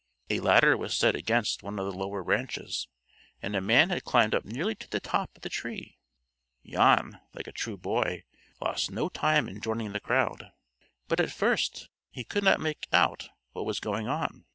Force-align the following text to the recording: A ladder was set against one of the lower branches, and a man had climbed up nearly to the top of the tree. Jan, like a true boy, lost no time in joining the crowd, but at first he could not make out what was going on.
A 0.31 0.39
ladder 0.39 0.75
was 0.75 0.97
set 0.97 1.13
against 1.15 1.61
one 1.61 1.77
of 1.77 1.85
the 1.85 1.91
lower 1.95 2.23
branches, 2.23 2.87
and 3.39 3.55
a 3.55 3.61
man 3.61 3.91
had 3.91 4.03
climbed 4.03 4.33
up 4.33 4.43
nearly 4.43 4.73
to 4.73 4.89
the 4.89 4.99
top 4.99 5.29
of 5.35 5.43
the 5.43 5.47
tree. 5.49 5.99
Jan, 6.65 7.21
like 7.35 7.45
a 7.45 7.51
true 7.51 7.77
boy, 7.77 8.23
lost 8.59 8.89
no 8.89 9.09
time 9.09 9.47
in 9.47 9.61
joining 9.61 9.91
the 9.93 9.99
crowd, 9.99 10.53
but 11.07 11.19
at 11.19 11.29
first 11.29 11.87
he 12.09 12.23
could 12.23 12.43
not 12.43 12.59
make 12.59 12.87
out 12.91 13.29
what 13.51 13.63
was 13.67 13.79
going 13.79 14.07
on. 14.07 14.45